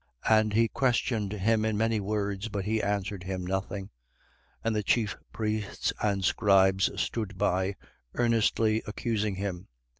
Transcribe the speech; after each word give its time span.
23:9. 0.25 0.39
And 0.41 0.53
he 0.53 0.67
questioned 0.67 1.31
him 1.33 1.63
in 1.63 1.77
many 1.77 1.99
words. 1.99 2.49
But 2.49 2.65
he 2.65 2.81
answered 2.81 3.21
him 3.21 3.45
nothing. 3.45 3.83
23:10. 3.85 3.89
And 4.63 4.75
the 4.75 4.81
chief 4.81 5.15
priests 5.31 5.93
and 6.01 6.21
the 6.21 6.25
scribes 6.25 6.89
stood 6.99 7.37
by, 7.37 7.75
earnestly 8.15 8.81
accusing 8.87 9.35
him. 9.35 9.67